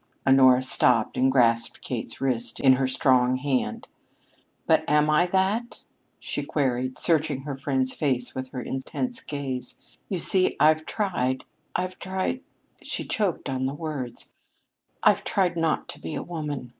[0.25, 3.87] Honora stopped and grasped Kate's wrist in her strong hand.
[4.65, 5.83] "But am I that?"
[6.19, 9.77] she queried, searching her friend's face with her intense gaze.
[10.09, 11.43] "You see, I've tried
[11.75, 12.41] I've tried"
[12.81, 14.31] She choked on the words.
[15.03, 16.69] "I've tried not to be a woman!"